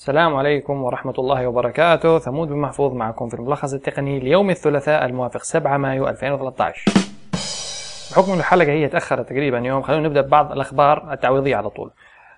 السلام 0.00 0.36
عليكم 0.36 0.82
ورحمة 0.82 1.14
الله 1.18 1.46
وبركاته. 1.46 2.18
ثمود 2.18 2.48
بن 2.48 2.56
محفوظ 2.56 2.92
معكم 2.92 3.28
في 3.28 3.34
الملخص 3.34 3.74
التقني 3.74 4.20
ليوم 4.20 4.50
الثلاثاء 4.50 5.06
الموافق 5.06 5.42
7 5.42 5.76
مايو 5.76 6.08
2013 6.08 6.92
بحكم 8.12 8.34
الحلقة 8.34 8.70
هي 8.70 8.88
تأخرت 8.88 9.28
تقريبا 9.28 9.58
يوم 9.58 9.82
خلونا 9.82 10.08
نبدأ 10.08 10.20
ببعض 10.20 10.52
الأخبار 10.52 11.12
التعويضية 11.12 11.56
على 11.56 11.70
طول. 11.70 11.90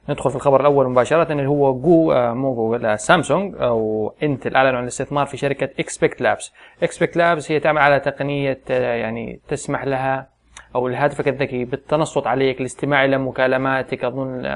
ندخل 0.09 0.30
في 0.30 0.37
الخبر 0.37 0.61
الأول 0.61 0.88
مباشرة 0.88 1.33
اللي 1.33 1.46
هو 1.46 1.75
جو 1.75 2.12
آه، 2.12 2.33
مو 2.33 2.54
جوجل 2.54 2.87
آه، 2.87 2.96
سامسونج 2.96 3.55
أو 3.61 4.15
Intel 4.23 4.57
أعلنوا 4.57 4.77
عن 4.77 4.83
الاستثمار 4.83 5.27
في 5.27 5.37
شركة 5.37 5.69
Expect 5.80 6.21
Labs 6.21 6.53
Expect 6.82 7.16
Labs 7.16 7.53
هي 7.53 7.61
تعمل 7.61 7.79
على 7.79 8.01
تقنية 8.01 8.61
آه، 8.71 8.95
يعني 8.95 9.41
تسمح 9.49 9.85
لها 9.85 10.29
أو 10.75 10.89
هاتفك 10.89 11.29
الذكي 11.29 11.65
بالتنصت 11.65 12.27
عليك 12.27 12.61
الاستماع 12.61 13.05
إلى 13.05 13.19
مكالماتك 13.19 14.05
أظن 14.05 14.47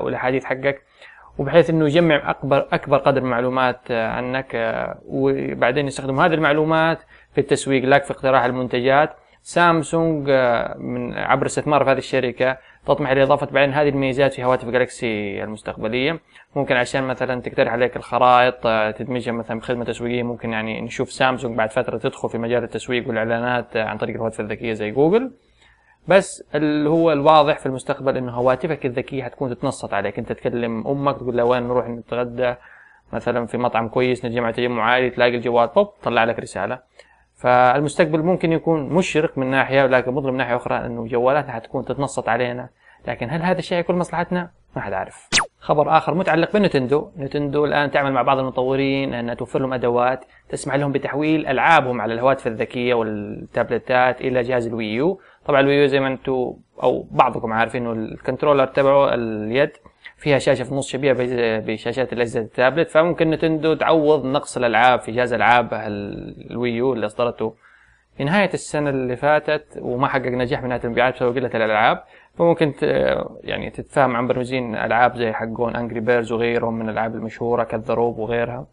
والأحاديث 0.00 0.44
حقك. 0.44 0.89
وبحيث 1.40 1.70
إنه 1.70 1.86
يجمع 1.86 2.30
اكبر 2.30 2.66
أكبر 2.72 2.98
قدر 2.98 3.20
من 3.20 3.26
المعلومات 3.26 3.90
عنك 3.90 4.50
وبعدين 5.06 5.86
يستخدم 5.86 6.20
هذه 6.20 6.34
المعلومات 6.34 6.98
في 7.34 7.40
التسويق 7.40 7.84
لك 7.84 8.04
في 8.04 8.10
اقتراح 8.10 8.44
المنتجات. 8.44 9.10
سامسونج 9.42 10.30
من 10.78 11.12
عبر 11.18 11.46
استثمار 11.46 11.84
في 11.84 11.90
هذه 11.90 11.98
الشركة 11.98 12.58
تطمح 12.86 13.10
لاضافه 13.10 13.46
بعدين 13.46 13.74
هذه 13.74 13.88
الميزات 13.88 14.32
في 14.32 14.44
هواتف 14.44 14.68
جالكسي 14.68 15.44
المستقبلية. 15.44 16.20
ممكن 16.56 16.76
عشان 16.76 17.02
مثلا 17.02 17.40
تقترح 17.40 17.72
عليك 17.72 17.96
الخرائط 17.96 18.54
تدمجها 18.98 19.32
مثلا 19.32 19.58
بخدمة 19.58 19.84
تسويقية 19.84 20.22
ممكن 20.22 20.52
يعني 20.52 20.80
نشوف 20.80 21.12
سامسونج 21.12 21.56
بعد 21.56 21.70
فترة 21.70 21.98
تدخل 21.98 22.28
في 22.28 22.38
مجال 22.38 22.64
التسويق 22.64 23.08
والإعلانات 23.08 23.76
عن 23.76 23.98
طريق 23.98 24.14
الهواتف 24.14 24.40
الذكية 24.40 24.72
زي 24.72 24.90
جوجل. 24.90 25.30
بس 26.08 26.44
اللي 26.54 26.88
هو 26.90 27.12
الواضح 27.12 27.58
في 27.58 27.66
المستقبل 27.66 28.16
إنه 28.16 28.32
هواتفك 28.32 28.86
الذكية 28.86 29.24
حتكون 29.24 29.50
تتنصت 29.54 29.94
عليك 29.94 30.18
أنت 30.18 30.32
تكلم 30.32 30.86
أمك 30.86 31.16
تقول 31.16 31.36
لها 31.36 31.44
وين 31.44 31.62
نروح 31.62 31.88
نتغدى 31.88 32.54
مثلا 33.12 33.46
في 33.46 33.58
مطعم 33.58 33.88
كويس 33.88 34.24
نتجمع 34.24 34.50
تجمع 34.50 34.84
عائلي 34.84 35.10
تلاقي 35.10 35.36
الجوال 35.36 35.68
بوب 35.68 35.86
طلع 35.86 36.24
لك 36.24 36.38
رسالة 36.38 36.78
فالمستقبل 37.36 38.22
ممكن 38.22 38.52
يكون 38.52 38.88
مشرق 38.88 39.38
من 39.38 39.46
ناحية 39.46 39.82
ولكن 39.82 40.12
مظلم 40.12 40.32
من 40.32 40.38
ناحية 40.38 40.56
أخرى 40.56 40.86
إنه 40.86 41.06
جوالاتنا 41.06 41.52
حتكون 41.52 41.84
تتنصت 41.84 42.28
علينا 42.28 42.68
لكن 43.08 43.30
هل 43.30 43.42
هذا 43.42 43.58
الشيء 43.58 43.78
يكون 43.78 43.98
مصلحتنا؟ 43.98 44.50
ما 44.76 44.82
حد 44.82 44.92
عارف. 44.92 45.28
خبر 45.60 45.96
آخر 45.96 46.14
متعلق 46.14 46.52
ب 46.52 46.58
Nintendo، 46.58 47.10
Nintendo 47.18 47.64
الآن 47.64 47.90
تعمل 47.90 48.12
مع 48.12 48.22
بعض 48.22 48.38
المطورين 48.38 49.14
انها 49.14 49.34
توفر 49.34 49.58
لهم 49.58 49.72
أدوات 49.72 50.24
تسمح 50.48 50.74
لهم 50.74 50.92
بتحويل 50.92 51.46
ألعابهم 51.46 52.00
على 52.00 52.14
الهواتف 52.14 52.46
الذكية 52.46 52.94
والتابلتات 52.94 54.20
إلى 54.20 54.42
جهاز 54.42 54.66
ال 54.66 54.75
Wii 54.75 55.02
U، 55.02 55.20
طبعا 55.44 55.60
ال 55.60 55.65
Wii 55.65 55.81
U 55.81 55.86
زي 55.86 56.00
ما 56.00 56.08
أنتم 56.08 56.54
أو 56.82 57.06
بعضكم 57.10 57.52
عارفين 57.52 57.86
إنه 57.86 57.92
ال 57.92 57.98
controller 57.98 58.64
تبعه 58.64 59.14
اليد 59.14 59.70
فيها 60.16 60.38
شاشة 60.38 60.62
في 60.62 60.72
النص 60.72 60.88
شبيهة 60.88 61.16
بشاشات 61.58 62.12
الأجهزة 62.12 62.40
التابلت. 62.40 62.90
فممكن 62.90 63.30
Nintendo 63.30 63.74
تعوض 63.74 64.26
نقص 64.26 64.56
الألعاب 64.56 65.00
في 65.00 65.12
جهاز 65.12 65.32
ألعاب 65.32 65.68
ال 66.50 66.58
Wii 66.58 66.84
U 66.84 66.92
اللي 66.92 67.06
أصدرته 67.06 67.54
في 68.20 68.24
نهاية 68.24 68.50
السنة 68.54 68.90
اللي 68.90 69.16
فاتت 69.16 69.78
وما 69.78 70.08
حقق 70.08 70.26
نجاح 70.26 70.62
من 70.62 70.68
ناحية 70.68 70.84
المبيعات 70.84 71.14
بسبب 71.14 71.36
قلة 71.36 71.50
الألعاب 71.54 72.02
فممكن 72.38 72.74
يعني 73.42 73.70
تتفاهم 73.70 74.16
مع 74.16 74.26
مبرمجين 74.26 74.76
ألعاب 74.76 75.16
زي 75.16 75.32
حقون 75.32 75.76
Angry 75.76 76.00
Birds 76.00 76.32
وغيرهم 76.32 76.74
من 76.74 76.88
الألعاب 76.88 77.14
المشهورة 77.14 77.64
Cut 77.64 77.80
the 77.80 77.96
Rope 77.96 78.18
وغيرها. 78.18 78.66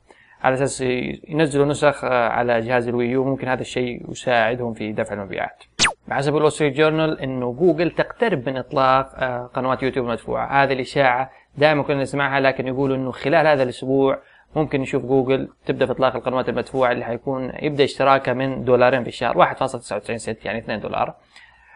على 0.44 0.54
أساس 0.54 0.81
ينزلوا 1.28 1.66
نسخ 1.66 2.06
على 2.06 2.62
جهاز 2.62 2.88
ال 2.88 2.95
Wii 2.95 3.16
U 3.16 3.23
ممكن 3.23 3.48
هذا 3.48 3.62
الشيء 3.62 4.12
يساعدهم 4.12 4.73
في 4.73 4.92
دفع 4.92 5.14
المبيعات. 5.14 5.64
بحسب 6.08 6.38
ال 6.38 6.40
Wall 6.40 6.52
Journal 6.59 7.22
إنه 7.22 7.54
جوجل 7.54 7.92
تقترب 7.92 8.50
من 8.50 8.58
إطلاق 8.58 9.11
آه، 9.16 9.50
قنوات 9.54 9.84
يوتيوب 9.84 10.08
مدفوعة. 10.08 10.64
هذه 10.64 10.73
الإشاعة 10.73 11.32
دائما 11.58 11.84
كنا 11.84 12.02
نسمعها 12.02 12.39
لكن 12.39 12.67
يقولوا 12.67 12.95
إنه 12.95 13.11
خلال 13.11 13.48
هذا 13.48 13.64
الأسبوع 13.64 14.20
ممكن 14.56 14.81
نشوف 14.81 15.06
جوجل 15.06 15.50
تبدأ 15.66 15.86
في 15.86 15.92
إطلاق 15.92 16.16
القنوات 16.16 16.50
المدفوعة 16.50 16.92
اللي 16.92 17.06
حيكون 17.06 17.52
يبدأ 17.62 17.84
اشتراكها 17.84 18.34
من 18.34 18.64
دولارين 18.64 19.04
في 19.04 19.09
الشهر 19.09 19.56
1.99 19.56 20.16
سنت 20.16 20.45
يعني 20.45 20.59
2 20.59 20.80
دولار. 20.80 21.14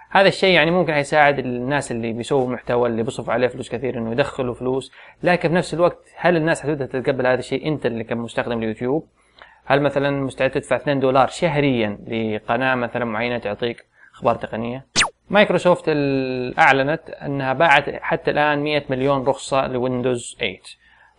هذا 0.09 0.28
الشيء 0.28 0.53
يعني 0.53 0.72
ممكن 0.72 0.94
حيساعد 0.94 1.40
الناس 1.40 1.91
اللي 1.91 2.13
بيسووا 2.13 2.50
محتوى 2.50 2.90
اللي 2.90 3.03
بيصرفوا 3.03 3.34
عليه 3.34 3.47
فلوس 3.47 3.69
كثير 3.69 3.97
إنه 3.97 4.12
يدخلوا 4.12 4.53
فلوس. 4.53 4.91
لكن 5.23 5.50
في 5.50 5.56
نفس 5.56 5.73
الوقت 5.73 5.97
هل 6.16 6.35
الناس 6.38 6.62
حتبدا 6.62 6.85
تتقبل 6.85 7.28
هذا 7.28 7.40
الشيء؟ 7.40 7.68
أنت 7.68 7.85
اللي 7.85 8.03
كمستخدم 8.03 8.57
اليوتيوب 8.57 9.07
هل 9.66 9.81
مثلا 9.81 10.12
مستعد 10.12 10.51
تدفع 10.51 10.75
2 10.75 11.00
دولار 11.00 11.28
شهريا 11.28 11.97
لقناة 12.07 12.75
مثلا 12.75 13.06
معينة 13.06 13.38
تعطيك 13.38 13.85
أخبار 14.13 14.35
تقنية؟ 14.35 14.85
مايكروسوفت 15.29 15.84
اعلنت 16.59 17.09
أنها 17.09 17.53
باعت 17.53 17.90
حتى 17.90 18.31
الآن 18.31 18.63
100 18.63 18.84
مليون 18.90 19.24
رخصة 19.24 19.68
ل 19.67 19.76
Windows 19.76 20.35
8 20.40 20.59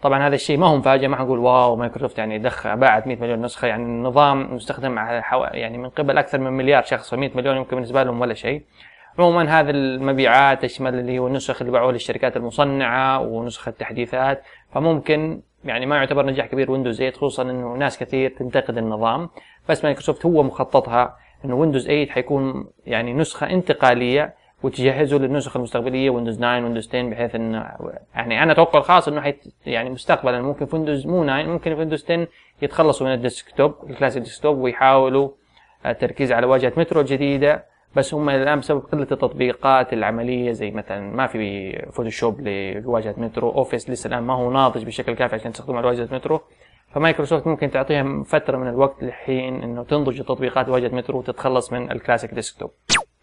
طبعا 0.03 0.27
هذا 0.27 0.35
الشيء 0.35 0.59
ما 0.59 0.67
هو 0.67 0.77
مفاجئ 0.77 1.07
ما 1.07 1.17
حنقول 1.17 1.39
wow 1.39 1.77
Microsoft 1.77 2.19
يعني 2.19 2.39
دخل 2.39 2.77
باعت 2.77 3.07
100 3.07 3.17
مليون 3.17 3.43
نسخة 3.43 3.69
يعني 3.69 3.83
النظام 3.83 4.55
مستخدم. 4.55 4.99
يعني 5.53 5.79
من 5.79 5.89
قبل 5.89 6.19
أكثر 6.19 6.39
من 6.39 6.53
مليار 6.53 6.83
شخص 6.83 7.11
ف 7.11 7.15
100 7.15 7.31
مليون 7.35 7.57
يمكن 7.57 7.77
بالنسبة 7.77 8.03
لهم 8.03 8.21
ولا 8.21 8.35
شيء 8.35 8.63
عموما 9.19 9.61
هذه 9.61 9.71
المبيعات 9.71 10.63
تشمل 10.63 10.95
اللي 10.95 11.19
هو 11.19 11.27
النسخ 11.27 11.61
اللي 11.61 11.73
باعوها 11.73 11.93
للشركات 11.93 12.37
المصنعة 12.37 13.21
ونسخ 13.21 13.69
التحديثات 13.69 14.43
فممكن 14.75 15.43
يعني 15.65 15.87
ما 15.87 15.97
يعتبر 15.97 16.27
نجاح 16.27 16.47
كبير 16.47 16.71
Windows 16.71 16.97
8 16.97 17.13
خصوصا 17.13 17.43
إنه 17.43 17.75
ناس 17.75 17.99
كثير 17.99 18.31
تنتقد 18.39 18.79
النظام 18.79 19.29
بس 19.69 19.85
مايكروسوفت 19.85 20.27
هو 20.27 20.43
مخططها 20.43 21.17
إنه 21.45 21.55
Windows 21.55 21.87
8 21.87 22.07
حيكون 22.07 22.67
يعني 22.87 23.13
نسخة 23.15 23.51
انتقالية 23.51 24.35
وتجهزوا 24.63 25.19
للنسخ 25.19 25.57
المستقبلية 25.57 26.11
Windows 26.11 26.37
9 26.39 26.55
Windows 26.65 26.89
10 26.89 27.03
بحيث 27.03 27.35
إنه 27.35 27.71
يعني 28.15 28.43
أنا 28.43 28.53
أتوقع 28.53 28.79
الخاص 28.79 29.09
إنه 29.09 29.21
حيت 29.21 29.45
يعني 29.67 29.91
مستقبلا 29.91 30.43
ممكن 30.43 30.67
في 30.67 30.77
Windows 30.77 31.07
مو 31.07 31.25
9 31.25 31.43
ممكن 31.43 31.75
في 31.75 31.79
Windows 31.79 32.05
10 32.05 32.29
يتخلصوا 32.63 33.07
من 33.07 33.13
ال 33.13 33.20
desktop 33.21 33.75
ال 33.91 33.95
classic 33.95 34.23
desktop 34.23 34.59
ويحاولوا 34.59 35.29
التركيز 35.87 36.33
على 36.33 36.47
واجهة 36.47 36.73
مترو 36.77 37.03
جديدة. 37.03 37.73
بس 37.97 38.15
هم 38.15 38.31
الآن 38.31 38.59
بسبب 38.59 38.81
قلة 38.81 39.03
التطبيقات 39.03 39.93
العملية 39.93 40.53
زي 40.53 40.71
مثلا 40.71 41.01
ما 41.01 41.27
في 41.27 41.73
Photoshop 41.93 42.41
لواجهة 42.41 43.15
Metro 43.19 43.51
Office 43.51 43.91
لسه 43.91 44.09
الآن 44.09 44.23
ما 44.23 44.35
هو 44.35 44.51
ناضج 44.51 44.85
بشكل 44.85 45.13
كافي 45.15 45.35
عشان 45.35 45.53
تستخدمه 45.53 45.79
على 45.79 45.87
واجهة 45.87 46.09
مترو. 46.13 46.41
فمايكروسوفت 46.95 47.47
ممكن 47.47 47.71
تعطيهم 47.71 48.23
فترة 48.23 48.57
من 48.57 48.69
الوقت 48.69 49.05
لحين 49.05 49.63
إنه 49.63 49.85
تنضج 49.85 50.21
التطبيقات 50.21 50.69
واجهه 50.69 50.95
مترو 50.95 51.19
وتتخلص 51.19 51.73
من 51.73 51.93
ال 51.93 51.98
classic 51.98 52.35
desktop. 52.35 52.71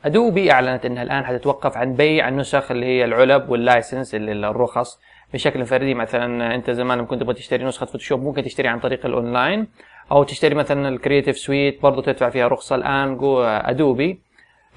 Adobe 0.06 0.52
أعلنت 0.52 0.86
إنها 0.86 1.04
الآن 1.04 1.26
حتتوقف 1.26 1.78
عن 1.78 1.94
بيع 1.94 2.28
النسخ 2.28 2.72
اللي 2.72 2.86
هي 2.86 3.06
العلب 3.06 3.50
وال 3.50 3.64
license 3.64 4.16
اللي 4.16 4.50
الرخص 4.50 5.00
بشكل 5.34 5.66
فردي. 5.66 5.94
مثلا 5.94 6.56
أنت 6.56 6.72
زمان 6.72 7.06
كنت 7.06 7.22
تبغى 7.22 7.34
تشتري 7.34 7.64
نسخة 7.64 7.86
Photoshop 7.86 8.24
ممكن 8.24 8.44
تشتري 8.44 8.68
عن 8.68 8.80
طريق 8.80 9.06
الأونلاين 9.06 9.68
أو 10.12 10.24
تشتري 10.24 10.56
مثلا 10.56 10.90
ال 10.90 10.95
Creative 10.95 11.38
Suite 11.38 11.81
برضه 11.82 12.02
تدفع 12.02 12.30
فيها 12.30 12.48
رخصة. 12.48 12.76
الآن 12.76 13.18
Adobe 13.44 14.20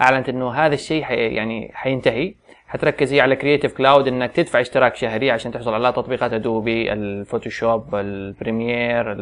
أعلنت 0.00 0.28
إنه 0.28 0.50
هذا 0.50 0.74
الشيء 0.74 1.02
حي 1.02 1.16
يعني 1.16 1.70
حينتهي. 1.74 2.34
حتركز 2.66 3.12
هي 3.12 3.20
على 3.20 3.36
Creative 3.36 3.76
Cloud 3.76 4.08
إنك 4.08 4.32
تدفع 4.32 4.60
اشتراك 4.60 4.96
شهري 4.96 5.30
عشان 5.30 5.52
تحصل 5.52 5.74
على 5.74 5.92
تطبيقات 5.92 6.32
Adobe 6.32 6.92
ال 6.92 7.02
Photoshop 7.02 7.94
ال 7.94 8.07
Premiere 8.07 9.12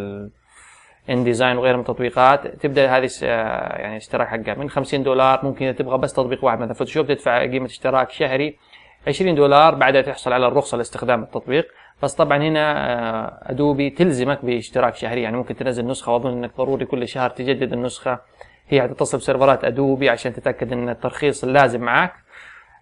InDesign 1.11 1.57
وغيرها 1.57 1.77
من 1.77 1.81
التطبيقات 1.81 2.47
تبدأ 2.47 2.97
هذه 2.97 3.11
يعني 3.23 3.97
اشتراك 3.97 4.29
حقها. 4.29 4.55
من 4.55 4.71
50 4.71 5.03
دولار 5.03 5.45
ممكن 5.45 5.67
إذا 5.67 5.77
تبغى 5.77 5.99
بس 5.99 6.13
تطبيق 6.13 6.45
واحد 6.45 6.59
مثلا 6.59 6.75
Photoshop 6.75 7.07
تدفع 7.07 7.41
قيمة 7.41 7.67
اشتراك 7.67 8.11
شهري 8.11 8.57
20 9.09 9.35
دولار 9.35 9.75
بعدها 9.75 10.03
تحصل 10.03 10.33
على 10.33 10.47
الرخصة 10.47 10.77
لاستخدام 10.77 11.23
التطبيق. 11.23 11.69
بس 12.03 12.15
طبعا 12.15 12.39
هنا 12.39 13.51
Adobe 13.51 13.87
آه، 13.87 13.91
تلزمك 13.91 14.45
باشتراك 14.45 14.95
شهري. 14.95 15.23
يعني 15.23 15.37
ممكن 15.37 15.57
تنزل 15.57 15.87
نسخة 15.87 16.13
وأظن 16.13 16.33
إنك 16.33 16.57
ضروري 16.57 16.85
كل 16.85 17.09
شهر 17.09 17.31
تجدد 17.31 17.73
النسخة. 17.73 18.19
هي 18.69 18.83
حتتصل 18.83 19.19
بسيرفرات 19.19 19.65
Adobe 19.65 20.11
عشان 20.11 20.33
تتأكد 20.33 20.73
إن 20.73 20.89
الترخيص 20.89 21.45
اللازم 21.45 21.81
معك 21.81 22.13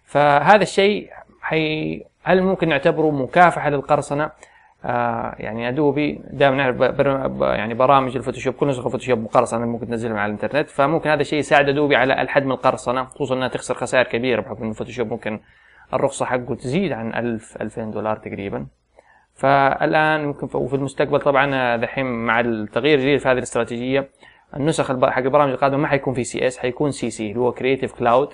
فهذا 0.05 0.63
الشيء 0.63 1.09
حي 1.41 2.03
هل 2.23 2.41
ممكن 2.41 2.69
نعتبره 2.69 3.11
مكافحة 3.11 3.69
للقرصنة؟ 3.69 4.31
آه 4.85 5.35
يعني 5.39 5.69
أدوبي 5.69 6.21
دائما 6.31 6.55
نعرف 6.55 6.81
يعني 7.41 7.73
برامج 7.73 8.15
الفوتوشوب 8.15 8.53
كل 8.53 8.67
نسخة 8.67 8.89
فوتوشوب 8.89 9.19
مقرصنه 9.19 9.65
ممكن 9.65 9.87
تنزلها 9.87 10.19
على 10.19 10.33
الإنترنت 10.33 10.69
فممكن 10.69 11.09
هذا 11.09 11.21
الشيء 11.21 11.39
يساعد 11.39 11.69
أدوبي 11.69 11.95
على 11.95 12.21
الحد 12.21 12.45
من 12.45 12.51
القرصنة 12.51 13.05
خصوصا 13.05 13.35
إنها 13.35 13.47
تخسر 13.47 13.73
خسائر 13.73 14.05
كبيرة 14.05 14.41
بحكم 14.41 14.63
ان 14.63 14.69
الفوتوشوب 14.69 15.11
ممكن 15.11 15.39
الرخصة 15.93 16.25
حقه 16.25 16.55
تزيد 16.55 16.91
عن 16.91 17.13
1000 17.13 17.57
2000 17.61 17.83
دولار 17.83 18.17
تقريبا. 18.17 18.65
فالآن 19.35 20.25
ممكن 20.25 20.57
وفي 20.57 20.75
المستقبل 20.75 21.19
طبعا 21.19 21.75
دحين 21.75 22.05
مع 22.05 22.39
التغيير 22.39 22.99
الجديد 22.99 23.19
في 23.19 23.27
هذه 23.29 23.37
الاستراتيجية 23.37 24.09
النسخ 24.55 24.87
حق 25.09 25.17
البرامج 25.17 25.51
القادمة 25.51 25.77
ما 25.77 25.87
حيكون 25.87 26.13
في 26.13 26.23
سي 26.23 26.47
إس 26.47 26.57
حيكون 26.57 26.91
سي 26.91 27.09
سي 27.09 27.29
اللي 27.29 27.39
هو 27.39 27.51
Creative 27.51 27.93
Cloud 27.93 28.33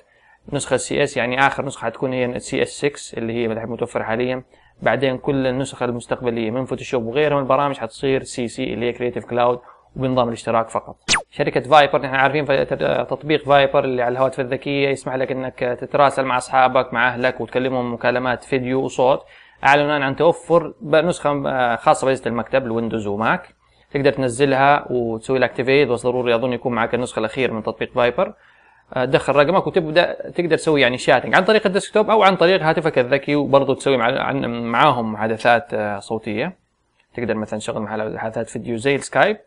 نسخة 0.53 0.77
CS 0.77 1.17
يعني 1.17 1.47
آخر 1.47 1.65
نسخة 1.65 1.85
حتكون 1.85 2.13
هي 2.13 2.39
CS 2.39 2.85
6 2.85 3.17
اللي 3.17 3.33
هي 3.33 3.47
متوفرة 3.47 4.03
حاليا. 4.03 4.43
بعدين 4.81 5.17
كل 5.17 5.47
النسخ 5.47 5.83
المستقبلية 5.83 6.51
من 6.51 6.65
فوتوشوب 6.65 7.05
وغيرها 7.05 7.35
من 7.35 7.41
البرامج 7.41 7.77
حتصير 7.77 8.23
CC 8.23 8.73
اللي 8.73 8.85
هي 8.85 8.91
Creative 8.91 9.25
Cloud 9.25 9.59
وبنظام 9.95 10.27
الاشتراك 10.27 10.69
فقط. 10.69 10.95
شركة 11.31 11.61
فايبر 11.61 12.01
نحن 12.01 12.15
عارفين 12.15 12.45
تطبيق 13.07 13.45
فايبر 13.45 13.83
اللي 13.83 14.01
على 14.01 14.11
الهواتف 14.11 14.39
الذكية 14.39 14.89
يسمح 14.89 15.15
لك 15.15 15.31
إنك 15.31 15.59
تتراسل 15.81 16.25
مع 16.25 16.37
أصحابك 16.37 16.93
مع 16.93 17.07
أهلك 17.07 17.41
وتكلمهم 17.41 17.93
مكالمات 17.93 18.43
فيديو 18.43 18.83
وصوت. 18.83 19.23
اعلنوا 19.63 20.05
عن 20.05 20.15
توفر 20.15 20.73
نسخة 20.83 21.75
خاصة 21.75 22.05
باجهزه 22.05 22.27
المكتب 22.27 22.65
الويندوز 22.65 23.07
وماك. 23.07 23.55
تقدر 23.91 24.13
تنزلها 24.13 24.91
وتسوي 24.91 25.39
لها 25.39 25.47
activate 25.47 25.87
بس 25.87 26.03
ضروري 26.03 26.35
اظن 26.35 26.53
يكون 26.53 26.73
معك 26.73 26.95
النسخة 26.95 27.19
الأخيرة 27.19 27.53
من 27.53 27.63
تطبيق 27.63 27.93
فايبر 27.93 28.33
تدخل 28.93 29.35
رقمك 29.35 29.67
وتبدأ 29.67 30.31
تقدر 30.31 30.57
تسوي 30.57 30.81
يعني 30.81 30.97
chatting 30.97 31.35
عن 31.35 31.43
طريق 31.43 31.67
ال 31.67 31.73
desktop 31.73 32.09
أو 32.09 32.23
عن 32.23 32.35
طريق 32.35 32.63
هاتفك 32.63 32.99
الذكي 32.99 33.35
وبرضه 33.35 33.75
تسوي 33.75 33.97
مع 33.97 34.31
معاهم 34.47 35.13
محادثات 35.13 35.75
صوتية. 35.99 36.65
تقدر 37.15 37.35
مثلا 37.35 37.59
تشغل 37.59 37.81
محادثات 37.81 38.49
فيديو 38.49 38.77
زي 38.77 38.95
السكايب. 38.95 39.37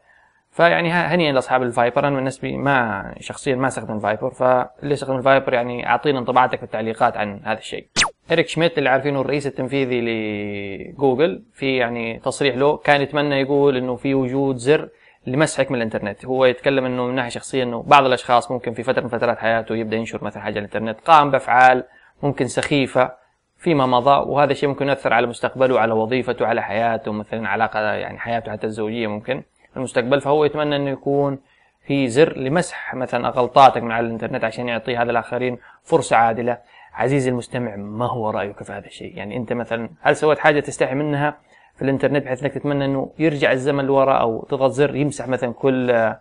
فيعني 0.50 0.90
هنيئا 0.90 1.32
لأصحاب 1.32 1.62
الفايبر. 1.62 2.08
أنا 2.08 2.16
بالنسبة 2.16 2.56
ما 2.56 3.14
شخصيا 3.20 3.54
ما 3.56 3.68
أستخدم 3.68 3.98
فايبر 3.98 4.30
فاللي 4.30 4.92
يستخدم 4.92 5.16
الفايبر 5.16 5.54
يعني 5.54 5.86
اعطينا 5.86 6.18
انطباعاتك 6.18 6.58
في 6.58 6.64
التعليقات 6.64 7.16
عن 7.16 7.40
هذا 7.44 7.58
الشيء. 7.58 7.86
ايريك 8.30 8.48
شميت 8.48 8.78
اللي 8.78 8.88
عارفينه 8.88 9.20
الرئيس 9.20 9.46
التنفيذي 9.46 10.00
لجوجل. 10.00 11.42
في 11.54 11.76
يعني 11.76 12.18
تصريح 12.18 12.56
له 12.56 12.76
كان 12.76 13.00
يتمنى 13.00 13.40
يقول 13.40 13.76
إنه 13.76 13.96
في 13.96 14.14
وجود 14.14 14.56
زر 14.56 14.88
لمسحك 15.32 15.70
من 15.70 15.76
الإنترنت. 15.76 16.24
هو 16.24 16.44
يتكلم 16.44 16.84
إنه 16.84 17.06
من 17.06 17.14
ناحية 17.14 17.30
شخصية 17.30 17.62
إنه 17.62 17.82
بعض 17.82 18.04
الأشخاص 18.04 18.50
ممكن 18.50 18.72
في 18.72 18.82
فترة 18.82 19.02
من 19.02 19.08
فترات 19.08 19.38
حياته 19.38 19.76
يبدأ 19.76 19.96
ينشر 19.96 20.24
مثلا 20.24 20.42
حاجة 20.42 20.52
على 20.52 20.58
الإنترنت 20.58 21.00
قام 21.00 21.30
بأفعال 21.30 21.84
ممكن 22.22 22.46
سخيفة 22.46 23.12
فيما 23.58 23.86
مضى 23.86 24.30
وهذا 24.30 24.52
الشيء 24.52 24.68
ممكن 24.68 24.88
يؤثر 24.88 25.12
على 25.12 25.26
مستقبله 25.26 25.80
على 25.80 25.92
وظيفته 25.92 26.46
على 26.46 26.62
حياته 26.62 27.12
مثلا 27.12 27.48
علاقه 27.48 27.80
يعني 27.80 28.18
حياته 28.18 28.52
حتى 28.52 28.66
الزوجية 28.66 29.06
ممكن 29.06 29.42
في 29.70 29.76
المستقبل. 29.76 30.20
فهو 30.20 30.44
يتمنى 30.44 30.76
إنه 30.76 30.90
يكون 30.90 31.38
في 31.86 32.08
زر 32.08 32.38
لمسح 32.38 32.94
مثلا 32.94 33.28
غلطاتك 33.28 33.82
من 33.82 33.92
على 33.92 34.06
الإنترنت 34.06 34.44
عشان 34.44 34.68
يعطي 34.68 34.96
هذا 34.96 35.10
الآخرين 35.10 35.58
فرصة 35.82 36.16
عادلة. 36.16 36.58
عزيزي 36.94 37.30
المستمع 37.30 37.76
ما 37.76 38.06
هو 38.06 38.30
رأيك 38.30 38.62
في 38.62 38.72
هذا 38.72 38.86
الشيء؟ 38.86 39.16
يعني 39.16 39.36
أنت 39.36 39.52
مثلا 39.52 39.90
هل 40.00 40.16
سويت 40.16 40.38
حاجة 40.38 40.60
تستحي 40.60 40.94
منها؟ 40.94 41.36
في 41.78 41.84
الانترنت 41.84 42.24
بحيث 42.24 42.42
إنك 42.42 42.52
تتمنى 42.52 42.84
إنه 42.84 43.10
يرجع 43.18 43.52
الزمن 43.52 43.84
لورا 43.84 44.14
أو 44.14 44.46
تضغط 44.48 44.70
زر 44.70 44.96
يمسح 44.96 45.28
مثلا 45.28 45.52
كل 45.52 46.12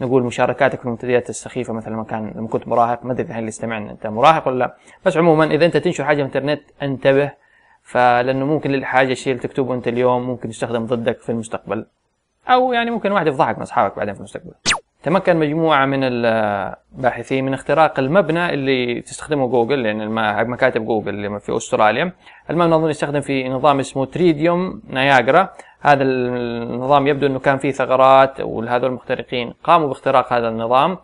نقول 0.00 0.22
مشاركاتك 0.22 0.78
في 0.78 0.84
المنتديات 0.84 1.30
السخيفة 1.30 1.72
مثلا 1.72 1.92
لما 1.92 2.04
كان 2.04 2.32
لما 2.36 2.48
كنت 2.48 2.68
مراهق. 2.68 3.04
ما 3.04 3.12
أدري 3.12 3.22
الحين 3.22 3.38
اللي 3.38 3.48
يستمعنا 3.48 3.90
أنت 3.90 4.06
مراهق 4.06 4.48
ولا 4.48 4.58
لا. 4.58 4.76
بس 5.06 5.16
عموما 5.16 5.44
إذا 5.44 5.66
أنت 5.66 5.76
تنشر 5.76 6.04
حاجة 6.04 6.16
في 6.16 6.22
الانترنت 6.22 6.62
انتبه 6.82 7.30
فلأنه 7.82 8.44
ممكن 8.46 8.74
الحاجة 8.74 9.12
الشيء 9.12 9.32
اللي 9.32 9.48
تكتبه 9.48 9.74
أنت 9.74 9.88
اليوم 9.88 10.22
ممكن 10.22 10.48
يستخدم 10.48 10.86
ضدك 10.86 11.20
في 11.20 11.32
المستقبل. 11.32 11.86
أو 12.48 12.72
يعني 12.72 12.90
ممكن 12.90 13.12
واحد 13.12 13.26
يفضحك 13.26 13.56
مع 13.56 13.62
أصحابك 13.62 13.96
بعدين 13.96 14.14
في 14.14 14.20
المستقبل. 14.20 14.52
تمكن 15.04 15.36
مجموعة 15.36 15.86
من 15.86 16.00
الباحثين 16.02 17.44
من 17.44 17.54
اختراق 17.54 17.98
المبنى 17.98 18.54
اللي 18.54 19.00
تستخدمه 19.00 19.46
جوجل 19.48 19.82
لأن 19.82 20.08
مكاتب 20.48 20.84
جوجل 20.86 21.08
اللي 21.08 21.40
في 21.40 21.56
أستراليا. 21.56 22.12
المبنى 22.50 22.74
أظن 22.74 22.90
يستخدم 22.90 23.20
في 23.20 23.48
نظام 23.48 23.78
اسمه 23.78 24.04
تريديوم 24.04 24.82
نياجرا 24.90 25.48
هذا 25.80 26.02
النظام 26.02 27.06
يبدو 27.06 27.26
أنه 27.26 27.38
كان 27.38 27.58
فيه 27.58 27.70
ثغرات 27.70 28.40
وهذول 28.40 28.90
المخترقين 28.90 29.54
قاموا 29.64 29.88
باختراق 29.88 30.32
هذا 30.32 30.48
النظام. 30.48 30.98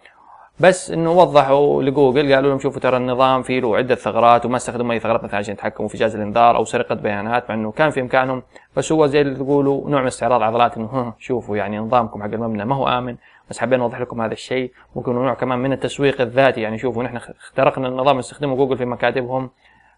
بس 0.61 0.91
إنه 0.91 1.11
وضحوا 1.11 1.83
لجوجل 1.83 2.35
قالوا 2.35 2.51
لهم 2.51 2.59
شوفوا 2.59 2.81
ترى 2.81 2.97
النظام 2.97 3.43
فيه 3.43 3.61
له 3.61 3.77
عدة 3.77 3.95
ثغرات 3.95 4.47
وما 4.47 4.57
استخدموا 4.57 4.93
أي 4.93 5.01
ثغرات 5.01 5.25
مثلا 5.25 5.37
عشان 5.37 5.55
يتحكموا 5.55 5.89
في 5.89 5.99
جهاز 5.99 6.17
الإنذار 6.17 6.57
أو 6.57 6.65
سرقة 6.65 6.95
بيانات 6.95 7.49
مع 7.49 7.55
إنه 7.55 7.71
كان 7.71 7.91
في 7.91 8.01
إمكانهم. 8.01 8.43
بس 8.77 8.93
هو 8.93 9.07
زي 9.07 9.21
اللي 9.21 9.35
تقولوا 9.35 9.91
نوع 9.91 10.01
من 10.01 10.07
استعراض 10.07 10.43
عضلات 10.43 10.77
إنه 10.77 11.12
شوفوا 11.19 11.57
يعني 11.57 11.79
نظامكم 11.79 12.23
حق 12.23 12.29
المبنى 12.29 12.65
ما 12.65 12.75
هو 12.75 12.89
آمن 12.89 13.17
بس 13.51 13.59
حابين 13.59 13.79
نوضح 13.79 14.01
لكم 14.01 14.21
هذا 14.21 14.33
الشيء. 14.33 14.73
ممكن 14.97 15.15
نوع 15.15 15.35
كمان 15.35 15.59
من 15.59 15.73
التسويق 15.73 16.21
الذاتي 16.21 16.61
يعني 16.61 16.79
شوفوا 16.79 17.03
نحن 17.03 17.17
اخترقنا 17.17 17.89
النظام 17.89 18.19
نستخدمه 18.19 18.56
جوجل 18.56 18.79
في 18.79 18.85
مكاتبهم 18.85 19.51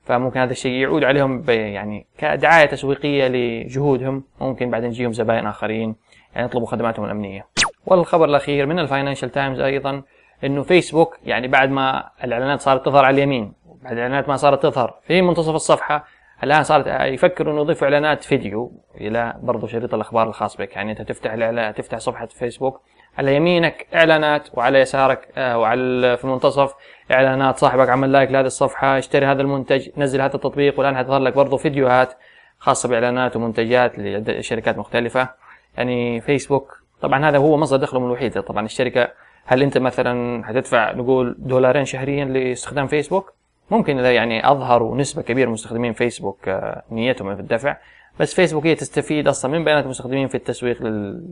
فممكن 0.05 0.41
هذا 0.41 0.53
الشيء 0.53 0.73
يعود 0.73 1.05
عليهم 1.05 1.45
يعني 1.49 2.07
كدعاية 2.19 2.67
تسويقية 2.67 3.29
لجهودهم. 3.29 4.23
ممكن 4.41 4.71
بعدين 4.71 4.91
يجيهم 4.91 5.13
زبائن 5.13 5.47
آخرين 5.47 5.95
يعني 6.35 6.47
يطلبوا 6.47 6.67
خدماتهم 6.67 7.05
الأمنية. 7.05 7.47
والخبر 7.87 8.25
الأخير 8.25 8.67
من 8.67 8.79
الفاينانشال 8.79 9.31
تايمز 9.31 9.61
أيضا. 9.61 10.03
إنه 10.45 10.63
فيسبوك 10.63 11.19
يعني 11.25 11.49
بعد 11.49 11.71
ما 11.71 12.11
الإعلانات 12.25 12.61
صارت 12.61 12.87
تظهر 12.87 13.05
على 13.05 13.15
اليمين 13.15 13.53
بعد 13.83 13.93
الإعلانات 13.93 14.29
ما 14.29 14.37
صارت 14.37 14.63
تظهر 14.63 14.95
في 15.07 15.23
منتصف 15.23 15.55
الصفحة 15.55 16.05
الآن 16.45 16.63
صارت 16.63 16.87
يفكروا 16.87 17.53
إنه 17.53 17.61
يضيفوا 17.61 17.87
إعلانات 17.87 18.25
فيديو 18.25 18.73
إلى 19.01 19.35
برضو 19.43 19.67
شريط 19.67 19.95
الأخبار 19.95 20.29
الخاص 20.29 20.57
بك. 20.57 20.77
يعني 20.77 20.93
أنت 20.93 21.03
تفتح 21.03 21.71
تفتح 21.71 21.99
صفحة 21.99 22.27
فيسبوك 22.27 22.81
على 23.19 23.37
يمينك 23.37 23.87
إعلانات 23.95 24.49
وعلى 24.55 24.81
يسارك 24.81 25.29
آه 25.37 25.59
وعلى 25.59 26.17
في 26.17 26.25
المنتصف 26.25 26.75
إعلانات 27.13 27.59
صاحبك 27.59 27.89
عمل 27.89 28.13
like 28.13 28.31
لهذه 28.31 28.47
الصفحة 28.47 28.99
اشتري 28.99 29.27
هذا 29.27 29.43
المنتج 29.43 29.89
نزل 29.97 30.21
هذا 30.21 30.35
التطبيق 30.35 30.79
والآن 30.79 30.97
حتظهر 30.97 31.21
لك 31.21 31.35
برضو 31.35 31.57
فيديوهات 31.57 32.15
خاصة 32.59 32.89
بإعلانات 32.89 33.37
ومنتجات 33.37 33.99
لشركات 33.99 34.79
مختلفة. 34.79 35.29
يعني 35.77 36.21
فيسبوك 36.21 36.83
طبعا 37.03 37.29
هذا 37.29 37.39
هو 37.39 37.57
مصدر 37.57 37.77
دخلهم 37.77 38.05
الوحيد. 38.05 38.41
طبعا 38.43 38.65
الشركة 38.65 39.09
هل 39.45 39.63
انت 39.63 39.79
مثلا 39.79 40.45
حتدفع 40.45 40.93
نقول 40.93 41.37
دولارين 41.39 41.85
شهريا 41.85 42.25
لاستخدام 42.25 42.87
فيسبوك؟ 42.87 43.33
ممكن 43.71 43.99
إذا 43.99 44.13
يعني 44.13 44.51
أظهروا 44.51 44.97
نسبة 44.97 45.23
كبيرة 45.23 45.47
من 45.47 45.53
مستخدمين 45.53 45.93
فيسبوك 45.93 46.49
آه، 46.49 46.83
نيتهم 46.91 47.35
في 47.35 47.41
الدفع. 47.41 47.77
بس 48.21 48.35
فيسبوك 48.35 48.67
هي 48.67 48.75
تستفيد 48.75 49.29
أصلا 49.29 49.51
من 49.51 49.65
بيانات 49.65 49.85
المستخدمين 49.85 50.29
في 50.29 50.35
التسويق 50.35 50.83
لل 50.83 51.25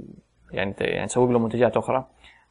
يعني 0.52 0.74
يعني 0.80 1.06
تسوق 1.06 1.30
لهم 1.30 1.42
منتجات 1.42 1.76
أخرى. 1.76 2.04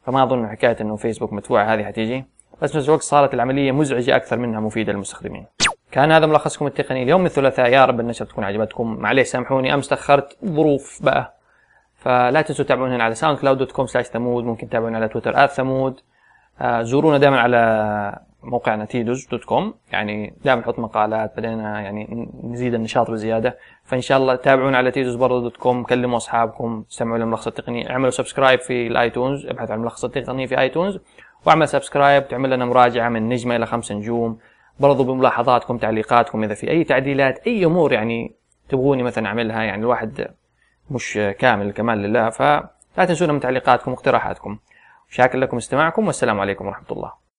فما 0.06 0.22
أظن 0.22 0.48
حكاية 0.48 0.76
إنه 0.80 0.96
فيسبوك 0.96 1.32
مدفوعه 1.32 1.74
هذه 1.74 1.84
حتيجي. 1.84 2.24
بس 2.62 2.76
نفس 2.76 2.88
الوقت 2.88 3.02
صارت 3.02 3.34
العملية 3.34 3.72
مزعجة 3.72 4.16
أكثر 4.16 4.36
منها 4.38 4.60
مفيدة 4.60 4.92
للمستخدمين. 4.92 5.46
كان 5.92 6.12
هذا 6.12 6.26
ملخصكم 6.26 6.66
التقني 6.66 7.02
اليوم. 7.02 7.26
الثلاثاء 7.26 7.72
يا 7.72 7.84
رب 7.84 8.00
النشرة 8.00 8.26
تكون 8.26 8.44
عجبتكم. 8.44 8.96
معليش 8.96 9.28
سامحوني 9.28 9.74
أمس 9.74 9.88
تأخرت 9.88 10.36
ظروف 10.44 11.02
بقى. 11.02 11.39
فلا 12.00 12.42
تنسوا 12.42 12.64
تتابعونا 12.64 13.04
على 13.04 13.14
ساوند 13.14 13.38
كلاود 13.38 13.58
dot 13.58 13.72
com 13.72 13.86
slash 13.86 14.06
ثمود 14.06 14.44
ممكن 14.44 14.68
تتابعونا 14.68 14.96
على 14.96 15.08
تويتر 15.08 15.44
at 15.44 15.50
ثمود 15.50 16.00
آه، 16.60 16.82
زورونا 16.82 17.18
دائما 17.18 17.40
على 17.40 18.18
موقعنا 18.42 18.84
تيدوز 18.84 19.26
dot 19.26 19.44
com 19.44 19.74
يعني 19.92 20.34
دائما 20.44 20.60
نحط 20.60 20.78
مقالات 20.78 21.36
بدينا 21.36 21.80
يعني 21.80 22.28
نزيد 22.44 22.74
النشاط 22.74 23.10
بزيادة. 23.10 23.58
فإن 23.84 24.00
شاء 24.00 24.18
الله 24.18 24.34
تابعونا 24.34 24.78
على 24.78 24.90
تيدوز 24.90 25.14
برضه 25.14 25.40
dot 25.40 25.56
com 25.56 25.84
كلموا 25.84 26.16
أصحابكم 26.16 26.84
استمعوا 26.90 27.18
للملخص 27.18 27.46
التقني 27.46 27.90
اعملوا 27.90 28.10
subscribe 28.10 28.60
في 28.60 28.86
ال 28.86 28.95
iTunes 28.95 29.46
ابحث 29.46 29.70
عن 29.70 29.78
الملخص 29.78 30.04
التقني 30.04 30.46
في 30.46 30.60
iTunes 30.60 30.98
واعمل 31.46 31.68
سبسكرايب 31.68 32.28
تعمل 32.28 32.50
لنا 32.50 32.64
مراجعة 32.64 33.08
من 33.08 33.28
نجمة 33.28 33.56
إلى 33.56 33.66
خمس 33.66 33.92
نجوم. 33.92 34.38
برضو 34.80 35.04
بملاحظاتكم 35.04 35.78
تعليقاتكم 35.78 36.44
إذا 36.44 36.54
في 36.54 36.70
أي 36.70 36.84
تعديلات 36.84 37.46
أي 37.46 37.64
أمور 37.64 37.92
يعني 37.92 38.34
تبغوني 38.68 39.02
مثلا 39.02 39.26
أعملها 39.26 39.62
يعني 39.62 39.82
الواحد 39.82 40.30
مش 40.90 41.14
كامل 41.38 41.66
الكمال 41.66 41.98
لله 41.98 42.30
فلا 42.30 42.70
تنسونا 42.96 43.32
من 43.32 43.40
تعليقاتكم 43.40 43.90
واقتراحاتكم. 43.90 44.58
شاكر 45.08 45.38
لكم 45.38 45.56
استماعكم 45.56 46.06
والسلام 46.06 46.40
عليكم 46.40 46.66
ورحمة 46.66 46.86
الله. 46.90 47.29